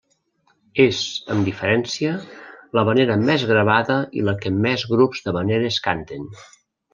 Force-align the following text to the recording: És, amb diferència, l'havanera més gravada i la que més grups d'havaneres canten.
És, 0.83 1.01
amb 1.33 1.49
diferència, 1.49 2.13
l'havanera 2.77 3.19
més 3.27 3.45
gravada 3.51 3.99
i 4.21 4.25
la 4.31 4.35
que 4.47 4.53
més 4.65 4.87
grups 4.95 5.23
d'havaneres 5.29 5.79
canten. 5.91 6.27